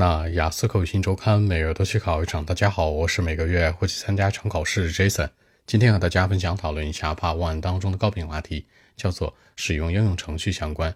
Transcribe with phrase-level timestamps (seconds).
[0.00, 2.44] 那雅思口语新周刊每月都去考一场。
[2.44, 5.28] 大家好，我是每个月会去参加一场考试 Jason。
[5.66, 8.66] 今天和大家分享讨论一下 Part One 当中的高频话题，
[8.96, 10.94] 叫做使用应用程序相关。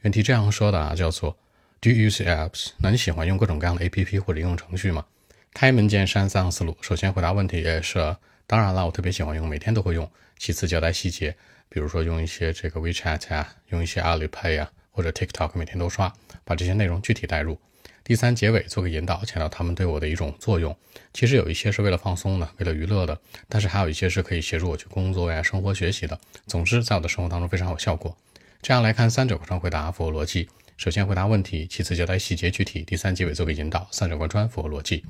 [0.00, 1.36] 原题这样说的啊，叫做
[1.82, 2.70] Do you use apps？
[2.78, 5.04] 那你喜欢用各种各样的 APP 或者应用程序吗？
[5.52, 6.74] 开门见山三个思路。
[6.80, 10.10] 首先回答问题也是，当然了，我特别喜欢用，每天都会用。
[10.38, 11.36] 其次交代细节，
[11.68, 16.10] 比如说用一些这个 WeChat 啊，用一些阿里 Pay 啊，或者 TikTok 每天都刷，
[16.46, 17.58] 把这些内容具体带入。
[18.04, 20.74] 第三，结尾做个引导，强调他们对我的一种作用。
[21.12, 26.18] 其实有一些是为了放松的，为了娱乐的，但是还有一些是可以协助我去工作呀、生活、学习的。
[26.46, 28.16] 总之，在我的生活当中非常有效果。
[28.62, 30.48] 这样来看，三者贯穿回答符合逻辑。
[30.78, 35.04] 首先回答问题，其次交代细节具体，第三结尾做个引导，三者贯穿符合逻辑。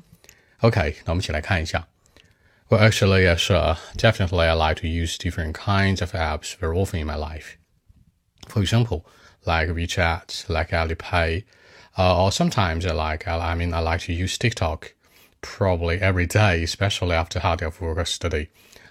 [0.59, 1.87] OK，那我们一起来看一下。
[2.69, 3.49] Well, actually, yes,
[3.95, 7.55] definitely I like to use different kinds of apps very often in my life.
[8.47, 9.03] For example,
[9.43, 11.43] like WeChat, like Alipay.
[11.98, 14.94] Uh, or sometimes I like, I mean, I like to use TikTok
[15.40, 18.48] probably every day, especially after hard day of work or study.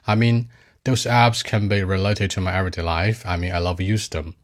[0.07, 0.49] I mean,
[0.83, 3.25] those apps can be related to my everyday life.
[3.25, 4.35] I mean, I love use them.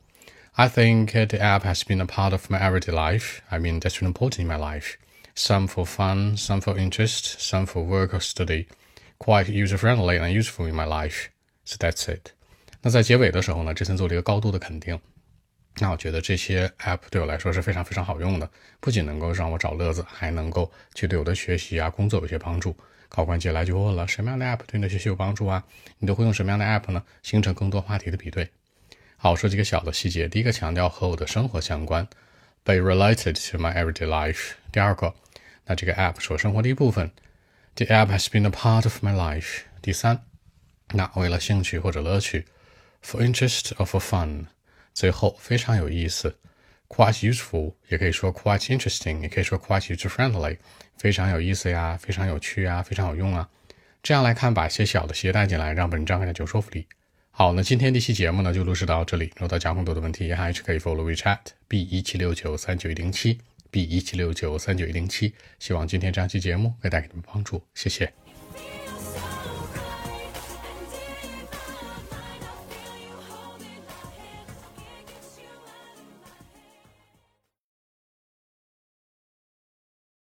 [0.58, 3.42] I think the app has been a part of my everyday life.
[3.52, 4.98] I mean, that's really important in my life.
[5.36, 8.68] Some for fun, some for interest, some for work or study.
[9.20, 11.30] Quite user friendly and useful in my life.
[11.64, 12.34] So that's it.
[12.82, 15.00] 那在结尾的时候呢，这森做了一个高度的肯定。
[15.79, 22.77] 那我觉得这些 app 对我来说是非常非常好用的，不仅能够让我找乐子，还能够去对我的学习啊、工作有些帮助。
[23.09, 25.65] 考官接下来就问了：什么样的 app 对你的学习有帮助啊？
[25.99, 27.03] 你都会用什么样的 app 呢？
[27.23, 28.51] 形成更多话题的比对。
[29.17, 30.29] 好，我说几个小的细节。
[30.29, 32.07] 第一个强调和我的生活相关
[32.63, 34.53] ，be related to my everyday life。
[34.71, 35.15] 第二个，
[35.65, 37.11] 那这个 app 是我生活的一部分
[37.75, 39.63] ，the app has been a part of my life。
[39.83, 40.25] 第三，
[40.93, 42.47] 那为了兴趣或者乐趣
[43.05, 44.47] ，for interest or for fun。
[44.95, 46.39] 最后非常有意思
[46.89, 50.57] ，quite useful，也可以说 quite interesting，也可以说 quite user friendly，
[50.97, 53.49] 非常有意思呀，非常有趣啊，非常有用啊。
[54.03, 56.87] 这样来看，把一些小的携带进来，让本章更加有说服力。
[57.31, 59.25] 好，那今天这期节目呢就录制到这里。
[59.35, 63.41] 如果大家更多的问题，还是可以 follow WeChat b 一七六九三九一零七
[63.73, 65.35] b 一七六九三九一零七。
[65.59, 68.24] 希望今天这样期节目可以带给你们帮助，谢谢。